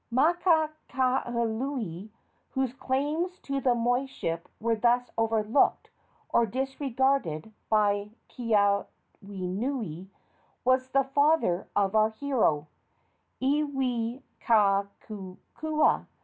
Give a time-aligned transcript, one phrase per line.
[0.11, 2.09] Makakaualii,
[2.49, 5.91] whose claims to the moiship were thus overlooked
[6.29, 10.07] or disregarded by Keawenui,
[10.65, 12.65] was the father of our hero,
[13.43, 16.07] Iwikauikaua.